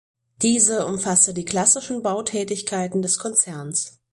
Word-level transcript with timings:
Diese 0.41 0.87
umfasste 0.87 1.31
die 1.31 1.45
klassischen 1.45 2.01
Bautätigkeiten 2.01 3.03
des 3.03 3.19
Konzerns. 3.19 3.99